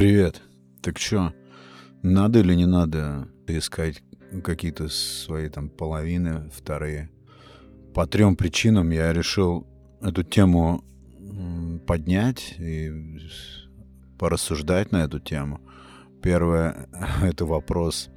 [0.00, 0.40] Привет.
[0.80, 1.34] Так чё,
[2.02, 4.02] надо или не надо искать
[4.42, 7.10] какие-то свои там половины, вторые?
[7.92, 9.66] По трем причинам я решил
[10.00, 10.82] эту тему
[11.86, 12.90] поднять и
[14.18, 15.60] порассуждать на эту тему.
[16.22, 16.88] Первое—
[17.22, 18.08] это вопрос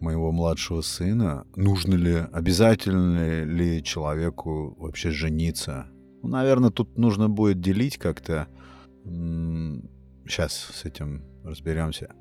[0.00, 1.46] моего младшего сына.
[1.54, 5.86] Нужно ли, обязательно ли человеку вообще жениться?
[6.20, 8.48] Ну, наверное, тут нужно будет делить как-то
[10.26, 12.14] Сейчас с этим разберемся.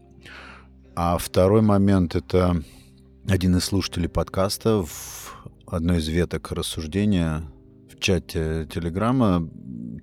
[0.96, 2.64] А второй момент— это
[3.28, 5.36] один из слушателей подкаста в
[5.68, 7.44] одной из веток рассуждения
[7.90, 9.50] в чате Телеграма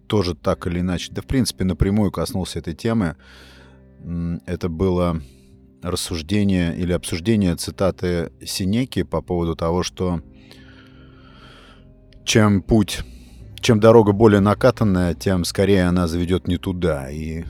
[0.07, 3.17] тоже так или иначе, да в принципе напрямую коснулся этой темы.
[4.47, 5.21] Это было
[5.83, 10.23] рассуждение или обсуждение цитаты Синеки по поводу того, что
[12.25, 13.01] чем путь,
[13.61, 17.11] чем дорога более накатанная, тем скорее она заведет не туда.
[17.11, 17.45] И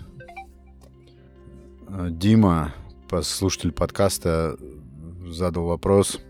[1.91, 2.75] Дима,
[3.23, 4.57] слушатель подкаста,
[5.27, 6.21] задал вопрос,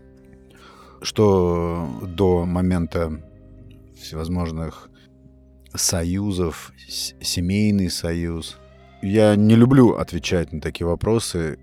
[1.01, 3.21] что до момента
[3.99, 4.89] всевозможных
[5.73, 8.57] союзов, семейный союз.
[9.01, 11.59] Я не люблю отвечать на такие вопросы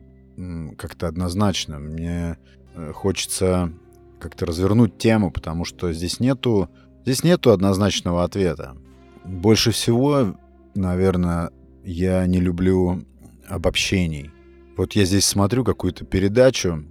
[0.76, 1.78] как-то однозначно.
[1.78, 2.36] Мне
[2.74, 3.72] э, хочется
[4.20, 6.68] как-то развернуть тему, потому что здесь нету,
[7.04, 8.76] здесь нету однозначного ответа.
[9.24, 10.36] Больше всего,
[10.74, 11.50] наверное,
[11.84, 13.02] я не люблю
[13.48, 14.30] обобщений.
[14.76, 16.84] Вот я здесь смотрю какую-то передачу,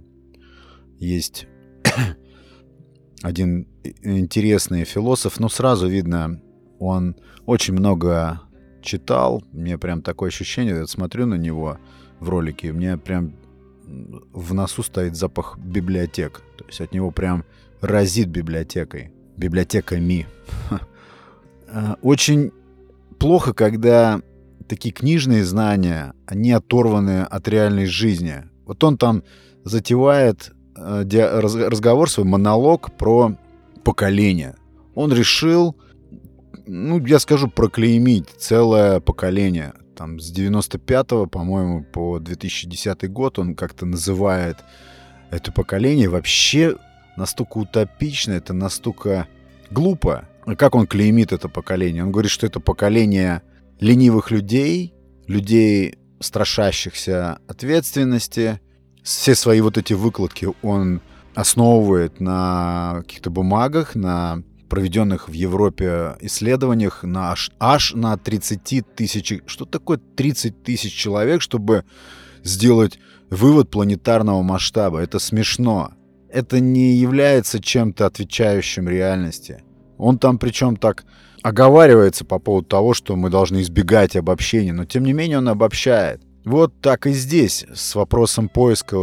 [0.98, 1.46] есть
[3.22, 3.68] один
[4.02, 6.40] интересный философ, но сразу видно,
[6.78, 8.40] он очень много
[8.82, 11.78] читал, мне прям такое ощущение, я смотрю на него
[12.20, 13.34] в ролике, мне прям
[14.32, 17.44] в носу стоит запах библиотек, то есть от него прям
[17.80, 20.26] разит библиотекой, библиотеками.
[21.68, 22.52] А, очень
[23.18, 24.22] плохо, когда
[24.68, 28.44] такие книжные знания, они оторваны от реальной жизни.
[28.66, 29.22] Вот он там
[29.64, 33.36] затевает э, разговор, свой монолог про
[33.84, 34.56] поколение.
[34.94, 35.76] Он решил,
[36.66, 39.74] ну, я скажу, проклеймить целое поколение.
[39.96, 44.58] Там с 95 по-моему, по 2010 год он как-то называет
[45.30, 46.76] это поколение вообще
[47.16, 49.26] настолько утопично, это настолько
[49.70, 50.28] глупо.
[50.56, 52.04] Как он клеймит это поколение?
[52.04, 53.42] Он говорит, что это поколение
[53.80, 54.94] ленивых людей,
[55.26, 58.60] людей, страшащихся ответственности.
[59.02, 61.00] Все свои вот эти выкладки он
[61.34, 69.40] основывает на каких-то бумагах, на проведенных в Европе исследованиях на аж, аж на 30 тысяч...
[69.46, 71.84] Что такое 30 тысяч человек, чтобы
[72.42, 72.98] сделать
[73.30, 75.00] вывод планетарного масштаба?
[75.00, 75.92] Это смешно.
[76.28, 79.62] Это не является чем-то отвечающим реальности.
[79.98, 81.04] Он там причем так
[81.46, 86.20] оговаривается по поводу того, что мы должны избегать обобщения, но тем не менее он обобщает.
[86.44, 88.96] Вот так и здесь с вопросом поиска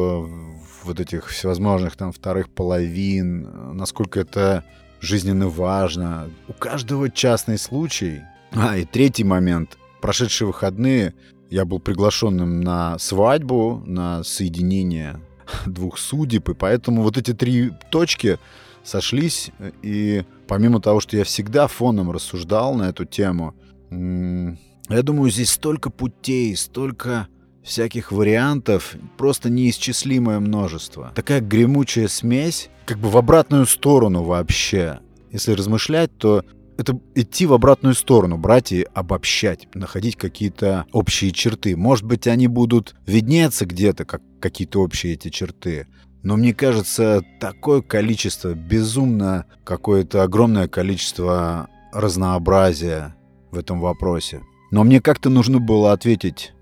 [0.83, 4.65] вот этих всевозможных там вторых половин, насколько это
[4.99, 6.29] жизненно важно.
[6.49, 8.23] У каждого частный случай.
[8.51, 9.77] А, и третий момент.
[10.01, 11.13] Прошедшие выходные
[11.49, 15.21] я был приглашенным на свадьбу, на соединение
[15.65, 18.37] двух судеб, и поэтому вот эти три точки
[18.83, 19.51] сошлись,
[19.81, 23.55] и помимо того, что я всегда фоном рассуждал на эту тему,
[23.89, 27.27] я думаю, здесь столько путей, столько
[27.63, 31.13] всяких вариантов, просто неисчислимое множество.
[31.15, 34.99] Такая гремучая смесь, как бы в обратную сторону вообще.
[35.31, 36.43] Если размышлять, то
[36.77, 41.77] это идти в обратную сторону, брать и обобщать, находить какие-то общие черты.
[41.77, 45.87] Может быть, они будут виднеться где-то, как какие-то общие эти черты.
[46.23, 53.15] Но мне кажется, такое количество, безумно какое-то огромное количество разнообразия
[53.51, 54.41] в этом вопросе.
[54.71, 56.53] Но мне как-то нужно было ответить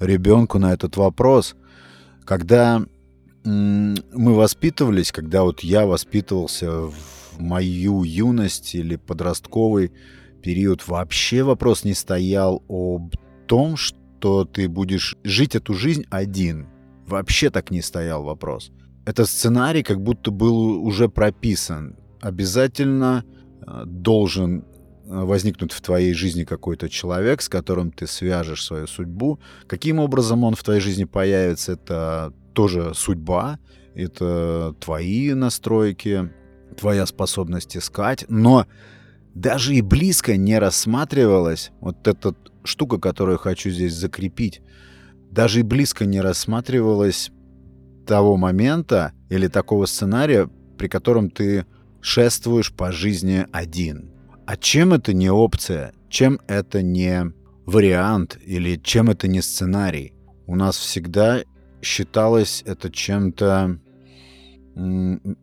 [0.00, 1.54] ребенку на этот вопрос,
[2.24, 2.82] когда
[3.44, 9.92] мы воспитывались, когда вот я воспитывался в мою юность или подростковый
[10.42, 13.14] период, вообще вопрос не стоял об
[13.46, 16.66] том, что ты будешь жить эту жизнь один.
[17.06, 18.72] Вообще так не стоял вопрос
[19.04, 21.96] этот сценарий как будто был уже прописан.
[22.20, 23.24] Обязательно
[23.66, 24.64] э, должен э,
[25.04, 29.40] возникнуть в твоей жизни какой-то человек, с которым ты свяжешь свою судьбу.
[29.66, 33.58] Каким образом он в твоей жизни появится, это тоже судьба,
[33.94, 36.30] это твои настройки,
[36.78, 38.24] твоя способность искать.
[38.28, 38.66] Но
[39.34, 42.34] даже и близко не рассматривалась вот эта
[42.64, 44.60] штука, которую хочу здесь закрепить,
[45.30, 47.32] даже и близко не рассматривалась
[48.06, 51.66] того момента или такого сценария, при котором ты
[52.00, 54.10] шествуешь по жизни один.
[54.46, 55.92] А чем это не опция?
[56.08, 57.32] Чем это не
[57.64, 60.14] вариант или чем это не сценарий?
[60.46, 61.42] у нас всегда
[61.80, 63.78] считалось это чем-то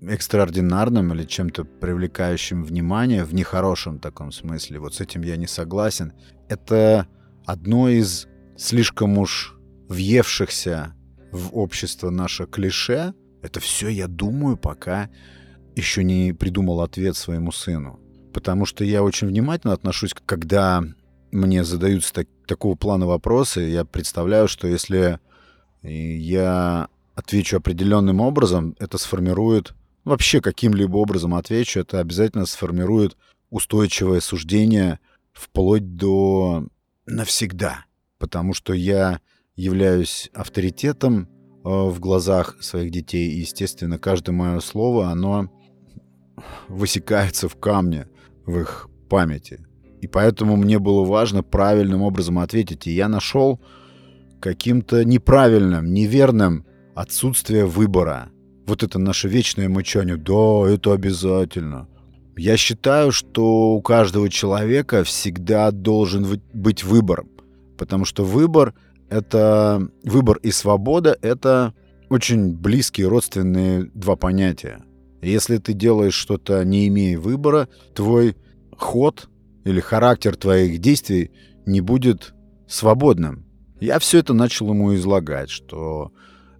[0.01, 4.79] экстраординарным или чем-то привлекающим внимание в нехорошем таком смысле.
[4.79, 6.13] Вот с этим я не согласен.
[6.47, 7.07] Это
[7.45, 9.55] одно из слишком уж
[9.87, 10.95] въевшихся
[11.31, 13.13] в общество наше клише.
[13.41, 15.09] Это все я думаю, пока
[15.75, 17.99] еще не придумал ответ своему сыну.
[18.33, 20.83] Потому что я очень внимательно отношусь, когда
[21.31, 25.19] мне задаются так, такого плана вопросы, я представляю, что если
[25.81, 29.73] я отвечу определенным образом, это сформирует,
[30.03, 33.17] вообще каким-либо образом отвечу, это обязательно сформирует
[33.49, 34.99] устойчивое суждение
[35.33, 36.67] вплоть до
[37.05, 37.85] навсегда.
[38.17, 39.19] Потому что я
[39.59, 45.49] являюсь авторитетом э, в глазах своих детей, и, естественно, каждое мое слово, оно
[46.69, 48.07] высекается в камне
[48.45, 49.59] в их памяти.
[50.01, 52.87] И поэтому мне было важно правильным образом ответить.
[52.87, 53.59] И я нашел
[54.39, 56.65] каким-то неправильным, неверным
[56.95, 58.29] отсутствие выбора.
[58.65, 60.15] Вот это наше вечное мычание.
[60.15, 61.89] Да, это обязательно.
[62.37, 67.25] Я считаю, что у каждого человека всегда должен быть выбор.
[67.77, 68.73] Потому что выбор—
[69.09, 69.87] это...
[70.03, 71.73] Выбор и свобода— это
[72.09, 74.83] очень близкие, родственные два понятия.
[75.21, 78.35] Если ты делаешь что-то, не имея выбора, твой
[78.77, 79.29] ход
[79.65, 81.31] или характер твоих действий
[81.65, 82.33] не будет
[82.67, 83.45] свободным.
[83.79, 86.11] Я все это начал ему излагать, что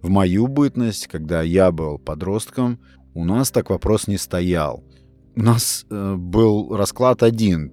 [0.02, 2.78] в мою бытность, когда я был подростком,
[3.14, 4.84] у нас так вопрос не стоял.
[5.36, 7.72] У нас э, был расклад один.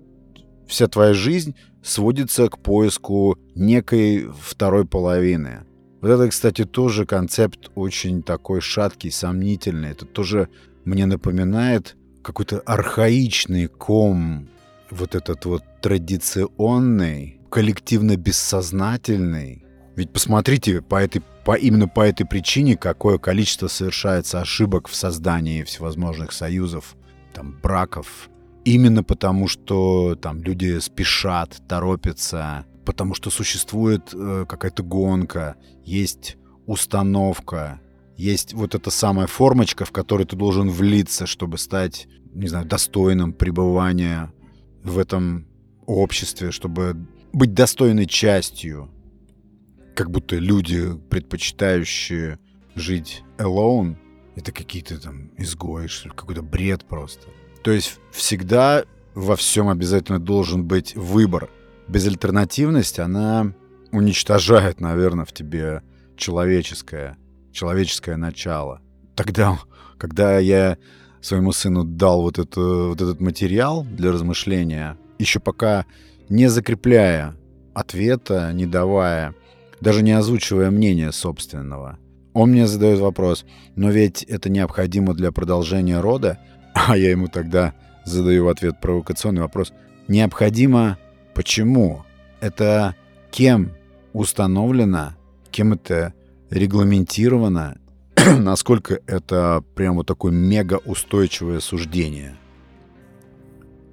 [0.68, 5.64] Вся твоя жизнь сводится к поиску некой второй половины.
[6.02, 9.92] Вот это, кстати, тоже концепт очень такой шаткий, сомнительный.
[9.92, 10.50] Это тоже
[10.86, 14.50] мне напоминает какой-то архаичный ком
[14.90, 19.64] вот этот вот традиционный, коллективно-бессознательный.
[19.96, 25.64] Ведь посмотрите, по этой, по, именно по этой причине, какое количество совершается ошибок в создании
[25.64, 26.96] всевозможных союзов,
[27.34, 28.30] там, браков.
[28.68, 35.56] Именно потому, что там люди спешат, торопятся, потому что существует э, какая-то гонка,
[35.86, 36.36] есть
[36.66, 37.80] установка,
[38.18, 43.32] есть вот эта самая формочка, в которую ты должен влиться, чтобы стать, не знаю, достойным
[43.32, 44.34] пребывания
[44.84, 45.48] в этом
[45.86, 48.92] обществе, чтобы быть достойной частью.
[49.96, 52.38] Как будто люди, предпочитающие
[52.76, 53.96] жить alone,
[54.36, 57.30] это какие-то там изгои, какой-то бред просто.
[57.68, 61.50] То есть всегда во всем обязательно должен быть выбор.
[61.90, 63.52] Безальтернативность, она
[63.92, 65.82] уничтожает, наверное, в тебе
[66.16, 67.18] человеческое,
[67.52, 68.80] человеческое начало.
[69.16, 69.60] Тогда,
[69.98, 70.78] когда я
[71.20, 75.86] своему сыну дал вот, это, вот этот материал для размышления, еще пока
[76.30, 77.36] не закрепляя
[77.74, 79.36] ответа, не давая,
[79.82, 82.00] даже не озвучивая мнение собственного.
[82.32, 83.44] Он мне задает вопрос,
[83.76, 86.40] но ведь это необходимо для продолжения рода,
[86.88, 87.74] а я ему тогда
[88.06, 89.74] задаю в ответ провокационный вопрос.
[90.08, 90.98] Необходимо
[91.34, 92.04] почему?
[92.40, 92.96] Это
[93.32, 93.74] кем
[94.14, 95.16] установлено,
[95.52, 96.14] кем это
[96.50, 97.78] регламентировано
[98.40, 102.38] насколько это прям вот такое мега устойчивое суждение.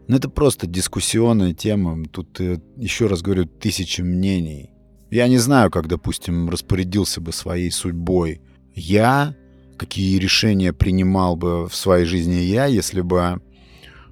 [0.06, 2.04] Ну, это просто дискуссионная тема.
[2.10, 4.70] Тут, э, еще раз говорю, тысячи мнений.
[5.10, 8.43] Я не знаю, как, допустим, распорядился бы своей судьбой
[8.74, 9.34] я,
[9.76, 13.40] какие решения принимал бы в своей жизни я, если бы,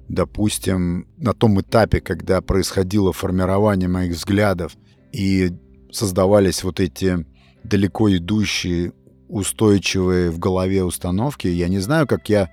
[0.07, 4.75] допустим, на том этапе, когда происходило формирование моих взглядов
[5.11, 5.51] и
[5.91, 7.25] создавались вот эти
[7.63, 8.93] далеко идущие
[9.29, 11.47] устойчивые в голове установки.
[11.47, 12.49] Я не знаю, как я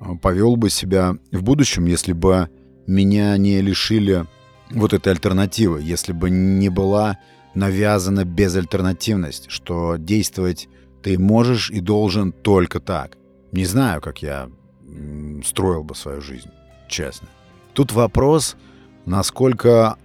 [0.00, 2.48] а, повел бы себя в будущем, если бы
[2.86, 4.26] меня не лишили
[4.70, 7.18] вот этой альтернативы, если бы не была
[7.54, 10.68] навязана безальтернативность, что действовать
[11.04, 13.16] ты можешь и должен только так.
[13.52, 14.48] Не знаю, как я
[15.44, 16.50] строил бы свою жизнь,
[16.88, 17.28] честно.
[17.72, 18.56] Тут вопрос,
[19.06, 19.96] насколько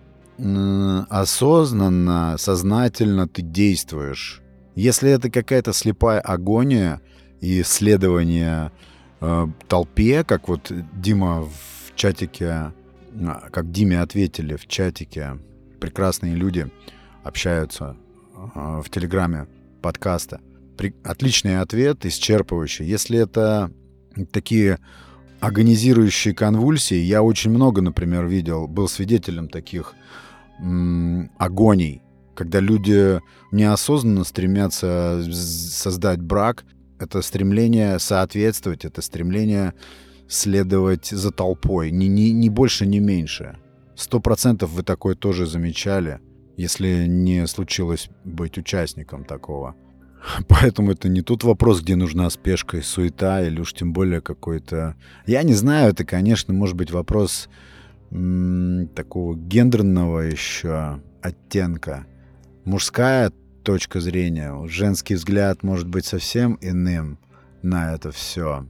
[1.10, 4.42] осознанно, сознательно ты действуешь
[4.80, 7.02] если это какая-то слепая агония
[7.42, 8.72] и следование
[9.20, 12.74] э, толпе, как вот Дима в чатике, а,
[13.52, 15.38] как Диме ответили в чатике,
[15.82, 16.72] прекрасные люди
[17.26, 17.98] общаются
[18.34, 19.48] э, в Телеграме
[19.82, 20.40] подкаста.
[20.80, 22.86] При, отличный ответ, исчерпывающий.
[22.86, 23.70] Если это
[24.32, 24.80] такие
[25.42, 29.94] агонизирующие конвульсии, я очень много, например, видел, был свидетелем таких
[30.58, 32.02] м, агоний,
[32.34, 33.20] когда люди
[33.52, 36.64] неосознанно стремятся создать брак,
[36.98, 39.74] это стремление соответствовать, это стремление
[40.30, 43.58] следовать за толпой, ни, ни, ни больше, ни меньше.
[43.98, 46.22] Сто процентов вы такое тоже замечали.
[46.56, 49.76] если не случилось быть участником такого.
[50.48, 54.96] Поэтому это не тот вопрос, где нужна спешка и суета, или уж тем более какой-то...
[55.26, 57.50] Я не знаю, это, конечно, может быть вопрос
[58.12, 62.06] м- такого гендерного еще оттенка.
[62.66, 63.32] Мужская
[63.64, 67.20] точка зрения, женский взгляд может быть совсем иным
[67.62, 68.66] на это все.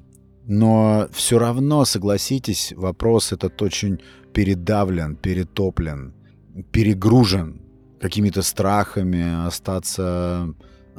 [0.45, 3.99] Но все равно, согласитесь, вопрос этот очень
[4.33, 6.13] передавлен, перетоплен,
[6.71, 7.61] перегружен
[8.01, 10.53] какими-то страхами остаться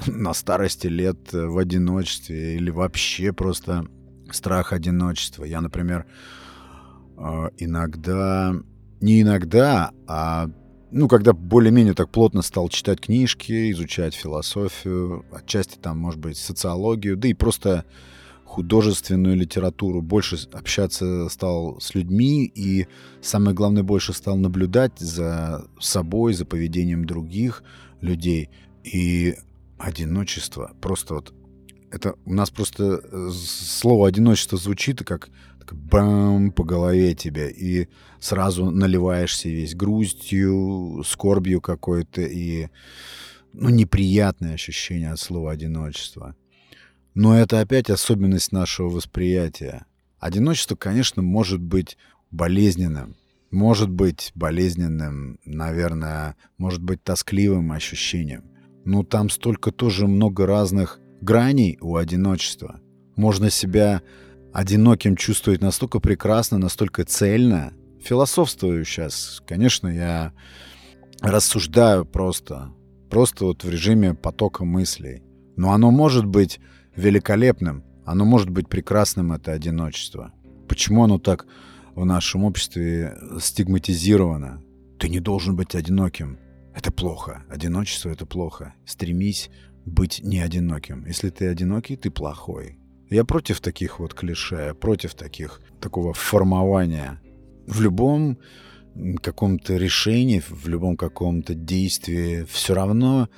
[0.07, 3.87] на старости лет в одиночестве или вообще просто
[4.30, 5.45] страх одиночества.
[5.45, 6.07] Я, например,
[7.16, 8.54] э, иногда,
[9.00, 10.49] не иногда, а
[10.90, 17.16] ну, когда более-менее так плотно стал читать книжки, изучать философию, отчасти там, может быть, социологию,
[17.16, 17.85] да и просто
[18.45, 22.88] художественную литературу, больше общаться стал с людьми и,
[23.23, 27.62] самое главное, больше стал наблюдать за собой, за поведением других
[28.00, 28.50] людей.
[28.83, 29.37] И
[29.81, 31.35] одиночество просто вот
[31.91, 37.89] это у нас просто э, слово одиночество звучит как, как бам по голове тебе и
[38.21, 42.69] сразу наливаешься весь грустью, скорбью какой-то и
[43.53, 46.37] ну, неприятное ощущение от слова одиночество.
[47.15, 49.87] Но это опять особенность нашего восприятия.
[50.21, 51.97] Одиночество, конечно, может быть
[52.31, 53.17] болезненным.
[53.51, 58.50] Может быть болезненным, наверное, может быть тоскливым ощущением.
[58.85, 62.81] Но там столько тоже много разных граней у одиночества.
[63.17, 64.03] Можно себя
[64.53, 67.73] одиноким чувствовать настолько прекрасно, настолько цельно.
[68.01, 69.43] Философствую сейчас.
[69.47, 70.33] Конечно, я
[71.21, 72.73] рассуждаю просто.
[73.11, 75.23] Просто вот в режиме потока мыслей.
[75.57, 76.61] Но оно может быть
[76.97, 80.33] великолепным, оно может быть прекрасным, это одиночество.
[80.69, 81.47] Почему оно так
[81.95, 84.63] в нашем обществе стигматизировано?
[84.99, 86.39] Ты не должен быть одиноким.
[86.75, 87.43] Это плохо.
[87.49, 88.75] Одиночество— это плохо.
[88.87, 89.50] Стремись
[89.85, 91.05] быть не одиноким.
[91.07, 92.79] Если ты одинокий, ты плохой.
[93.09, 97.21] Я против таких вот клише, против таких, такого формования.
[97.67, 98.39] В любом
[99.23, 103.29] каком-то решении, в любом каком-то действии все равно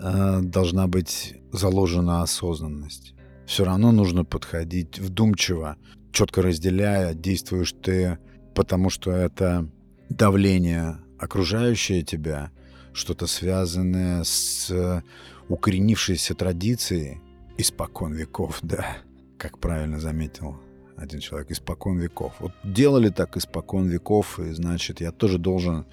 [0.00, 3.14] Э, должна быть заложена осознанность.
[3.46, 5.76] Все равно нужно подходить вдумчиво,
[6.12, 8.18] четко разделяя, действуешь ты,
[8.54, 9.68] потому что это
[10.08, 12.52] давление, окружающее тебя,
[12.92, 15.02] что-то связанное с
[15.48, 17.20] укоренившейся традицией
[17.56, 18.98] испокон веков, да,
[19.36, 20.60] как правильно заметил
[20.96, 22.34] один человек, испокон веков.
[22.40, 25.86] Вот делали так испокон веков, и значит, я тоже должен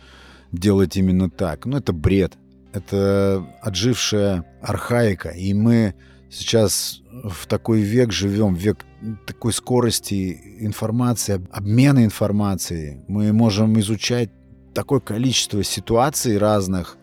[0.51, 1.65] делать именно так.
[1.65, 2.37] Ну, это бред
[2.75, 5.95] это отжившая архаика, и мы
[6.29, 8.85] сейчас в такой век живем, век
[9.25, 12.99] такой скорости информации, обмена информацией.
[13.07, 14.29] Мы можем изучать
[14.75, 16.97] такое количество ситуаций разных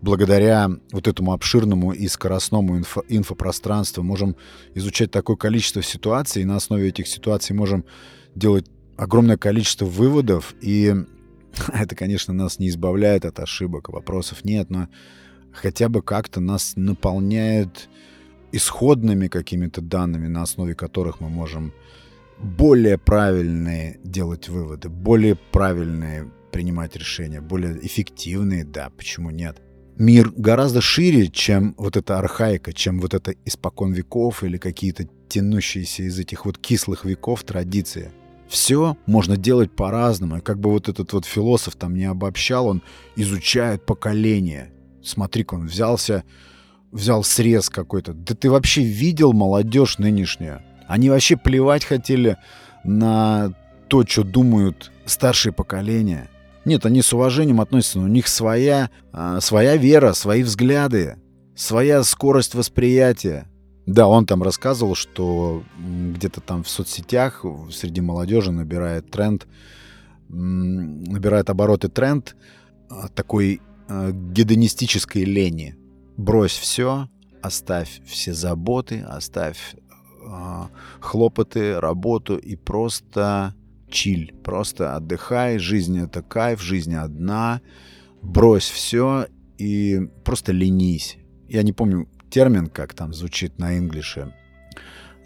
[0.00, 4.02] благодаря вот этому обширному и скоростному инфо инфопространству.
[4.02, 4.34] Можем
[4.74, 7.84] изучать такое количество ситуаций, и на основе этих ситуаций можем
[8.34, 10.94] делать огромное количество выводов и
[11.72, 14.88] Это, конечно, нас не избавляет от ошибок, вопросов нет, но
[15.52, 17.88] хотя бы как-то нас наполняет
[18.52, 21.72] исходными какими-то данными, на основе которых мы можем
[22.38, 29.60] более правильные делать выводы, более правильные принимать решения, более эффективные, да, почему нет.
[29.96, 36.04] Мир гораздо шире, чем вот эта архаика, чем вот это испокон веков или какие-то тянущиеся
[36.04, 38.10] из этих вот кислых веков традиции.
[38.48, 40.38] Все можно делать по-разному.
[40.38, 42.82] И как бы вот этот вот философ там не обобщал, он
[43.14, 44.72] изучает поколение.
[45.04, 46.24] Смотри-ка, он взялся,
[46.90, 48.12] взял срез какой-то.
[48.12, 50.62] Да ты вообще видел молодежь нынешнюю?
[50.88, 52.38] Они вообще плевать хотели
[52.82, 53.54] на
[53.88, 56.28] то, что думают старшие поколения.
[56.70, 61.16] Нет, они с уважением относятся, но у них своя, а, своя вера, свои взгляды,
[61.56, 63.50] своя скорость восприятия.
[63.86, 69.48] Да, он там рассказывал, что где-то там в соцсетях среди молодежи набирает тренд,
[70.28, 72.36] набирает обороты тренд
[72.88, 75.74] а, такой э, гедонистической лени.
[76.16, 77.08] Брось все,
[77.42, 80.62] оставь все заботы, оставь э,
[81.00, 83.56] хлопоты, работу и просто
[83.90, 87.60] чиль, просто отдыхай, жизнь это кайф, жизнь одна,
[88.22, 89.26] брось все
[89.58, 91.18] и просто ленись.
[91.48, 94.32] Я не помню, термин, как там звучит на инглише.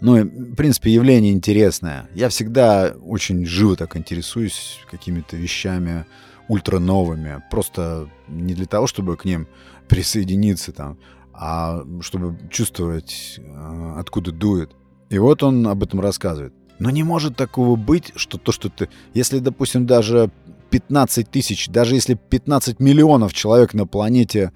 [0.01, 2.09] Ну, в принципе, явление интересное.
[2.13, 6.05] Я всегда очень живо так интересуюсь какими-то вещами
[6.47, 7.41] ультрановыми.
[7.49, 9.47] Просто не для того, чтобы к ним
[9.87, 10.97] присоединиться там,
[11.33, 14.71] а чтобы чувствовать, э, откуда дует.
[15.09, 16.53] И вот он об этом рассказывает.
[16.79, 18.89] Но не может такого быть, что то, что ты...
[19.13, 20.29] Если, допустим, даже
[20.69, 24.51] 15 тысяч, даже если 15 миллионов человек на планете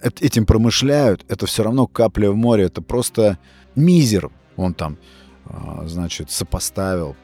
[0.00, 3.38] этим промышляют, это все равно капля в море, это просто
[3.74, 4.30] мизер.
[4.56, 4.98] Он там,
[5.44, 7.16] а, значит, сопоставил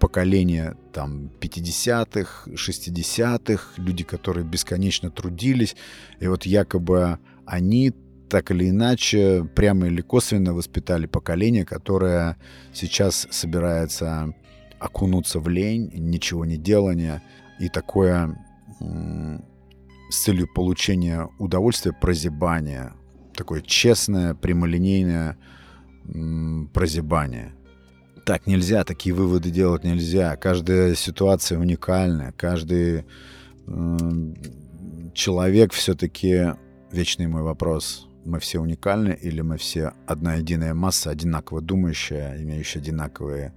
[0.00, 5.76] поколение там 50-х, 60-х, люди, которые бесконечно трудились,
[6.18, 7.92] и вот якобы они
[8.30, 12.36] так или иначе, прямо или косвенно воспитали поколение, которое
[12.72, 14.34] сейчас собирается
[14.78, 17.22] окунуться в лень, ничего не делания
[17.58, 18.38] и такое
[20.10, 22.94] с целью получения удовольствия прозябания,
[23.34, 25.36] такое честное, прямолинейное
[26.72, 27.52] прозябание.
[28.24, 30.36] Так нельзя, такие выводы делать нельзя.
[30.36, 33.04] Каждая ситуация уникальная, каждый
[35.14, 36.54] человек все-таки,
[36.92, 42.80] вечный мой вопрос, мы все уникальны или мы все одна единая масса, одинаково думающая, имеющая
[42.80, 43.54] одинаковые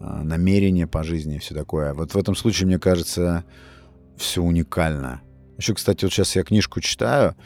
[0.00, 1.94] э, намерения по жизни и все такое.
[1.94, 3.44] Вот в этом случае, мне кажется,
[4.16, 5.22] все уникально.
[5.56, 7.36] Еще, кстати, вот сейчас я книжку читаю,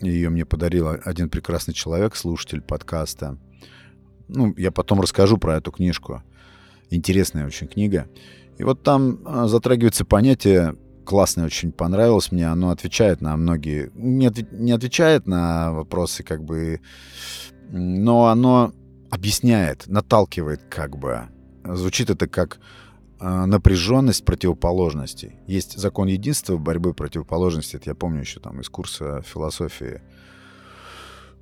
[0.00, 3.38] ее мне подарил один прекрасный человек, слушатель подкаста.
[4.28, 6.22] Ну, я потом расскажу про эту книжку.
[6.90, 8.08] Интересная очень книга.
[8.58, 12.46] И вот там э, затрагивается понятие классное очень понравилось мне.
[12.48, 13.90] Оно отвечает на многие...
[13.94, 14.50] Не, отв...
[14.52, 16.80] не отвечает на вопросы, как бы...
[17.70, 18.72] Но оно
[19.10, 21.28] объясняет, наталкивает, как бы.
[21.64, 22.58] Звучит это как
[23.20, 25.36] э, напряженность противоположностей.
[25.46, 27.78] Есть закон единства борьбы противоположностей.
[27.78, 30.02] Это я помню еще там из курса философии.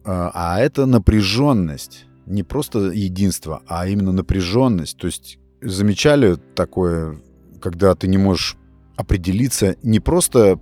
[0.04, 2.04] Э, а это напряженность.
[2.26, 4.98] Не просто единство, а именно напряженность.
[4.98, 7.20] То есть замечали такое,
[7.60, 8.56] когда ты не можешь
[8.96, 10.58] определиться не просто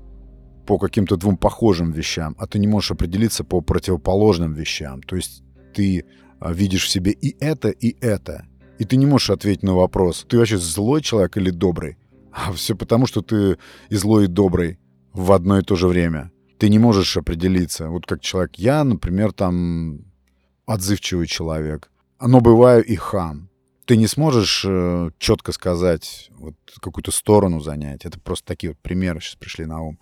[0.66, 5.02] по каким-то двум похожим вещам, а ты не можешь определиться по противоположным вещам.
[5.02, 5.42] То есть
[5.74, 6.04] ты
[6.38, 8.46] а, видишь в себе и это, и это.
[8.78, 11.96] И ты не можешь ответить на вопрос, ты вообще злой человек или добрый?
[12.32, 13.58] А все потому, что ты
[13.88, 14.78] и злой, и добрый
[15.12, 16.30] в одно и то же время.
[16.58, 17.88] Ты не можешь определиться.
[17.88, 20.04] Вот как человек, я, например, там
[20.66, 21.90] отзывчивый человек,
[22.20, 23.49] но бываю и хам
[23.86, 28.04] ты не сможешь э, четко сказать, вот какую-то сторону занять.
[28.04, 29.98] Это просто такие вот примеры сейчас пришли на ум.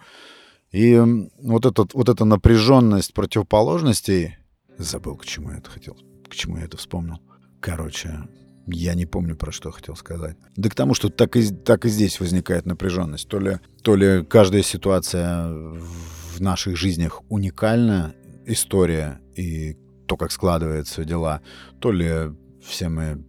[0.70, 1.00] И
[1.42, 4.36] вот, этот, вот эта напряженность противоположностей...
[4.76, 5.96] Забыл, к чему я это хотел,
[6.28, 7.18] к чему я это вспомнил.
[7.60, 8.28] Короче,
[8.66, 10.36] я не помню, про что хотел сказать.
[10.56, 13.28] Да к тому, что так и, так и здесь возникает напряженность.
[13.28, 18.14] То ли, то ли каждая ситуация в наших жизнях уникальна,
[18.46, 21.42] история и то, как складываются дела,
[21.80, 23.24] то ли все мы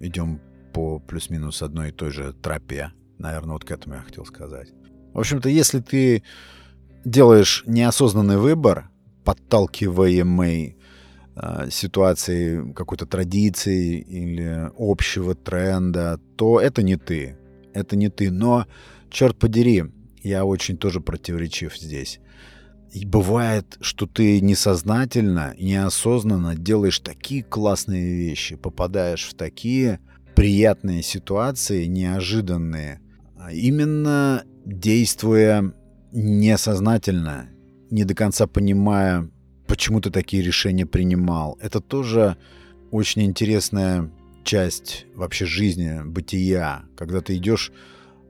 [0.00, 0.40] идем
[0.72, 2.92] по плюс-минус одной и той же тропе.
[3.18, 4.72] Наверное, вот к этому я хотел сказать.
[5.12, 6.22] В общем-то, если ты
[7.04, 8.90] делаешь неосознанный выбор,
[9.24, 10.76] подталкиваемый
[11.36, 17.36] э, ситуацией какой-то традиции или общего тренда, то это не ты.
[17.74, 18.30] Это не ты.
[18.30, 18.66] Но,
[19.10, 19.84] черт подери,
[20.22, 22.20] я очень тоже противоречив здесь.
[22.92, 29.98] И бывает, что ты несознательно, неосознанно делаешь такие классные вещи, попадаешь в такие
[30.34, 33.00] приятные ситуации, неожиданные,
[33.38, 35.72] а именно действуя
[36.12, 37.48] несознательно,
[37.90, 39.30] не до конца понимая,
[39.66, 41.58] почему ты такие решения принимал.
[41.62, 42.36] Это тоже
[42.90, 44.10] очень интересная
[44.44, 47.72] часть вообще жизни, бытия, когда ты идешь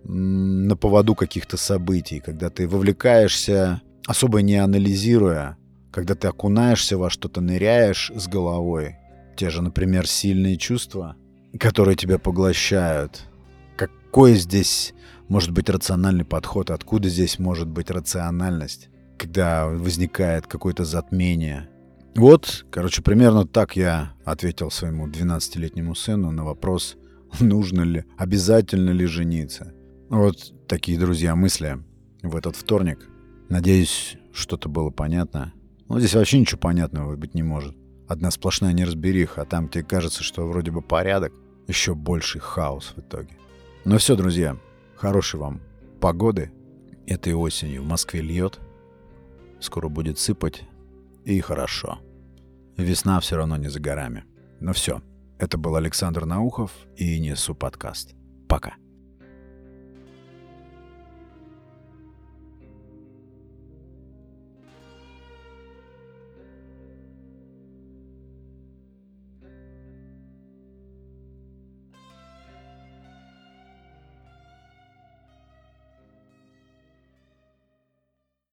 [0.05, 5.57] на поводу каких-то событий, когда ты вовлекаешься особо не анализируя,
[5.91, 8.97] когда ты окунаешься во что-то, ныряешь с головой,
[9.37, 11.17] те же, например, сильные чувства,
[11.59, 13.29] которые тебя поглощают.
[13.77, 14.95] Какой здесь
[15.29, 16.71] может быть рациональный подход?
[16.71, 18.89] Откуда здесь может быть рациональность,
[19.19, 21.69] когда возникает какое-то затмение?
[22.15, 26.97] Вот, короче, примерно так я ответил своему 12-летнему сыну на вопрос,
[27.41, 29.73] нужно ли, обязательно ли жениться.
[30.11, 31.79] Вот такие, друзья, мысли
[32.23, 33.09] в этот вторник.
[33.53, 35.53] Надеюсь, что-то было понятно.
[35.87, 37.77] Ну, здесь вообще ничего понятного быть не может.
[38.09, 41.35] Одна сплошная неразбериха, а там тебе кажется, что вроде бы порядок,
[41.69, 43.37] еще больший хаос в итоге.
[43.85, 44.57] Ну все, друзья,
[44.97, 45.61] хорошей вам
[46.01, 46.51] погоды.
[47.07, 48.59] Этой осенью в Москве льет,
[49.61, 50.63] скоро будет сыпать,
[51.27, 51.99] и хорошо.
[52.79, 54.25] Весна все равно не за горами.
[54.61, 55.03] Ну все,
[55.39, 58.15] это был Александр Наухов и Несу подкаст.
[58.49, 58.77] Пока.